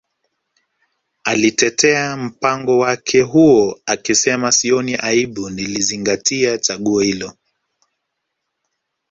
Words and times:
Alitetea 1.23 2.17
mpango 2.17 2.77
wake 2.77 3.21
huo 3.21 3.79
akisema 3.85 4.51
Sioni 4.51 4.95
aibu 4.95 5.49
nilizingatia 5.49 6.57
chaguo 6.57 6.99
hilo 7.01 7.33